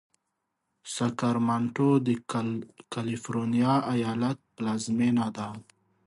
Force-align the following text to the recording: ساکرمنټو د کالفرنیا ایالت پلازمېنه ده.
ساکرمنټو 0.93 1.89
د 2.05 2.07
کالفرنیا 2.93 3.73
ایالت 3.93 4.37
پلازمېنه 4.55 5.27
ده. 5.35 5.47